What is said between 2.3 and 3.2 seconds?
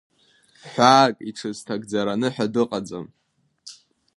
ҳәа дыҟаӡам.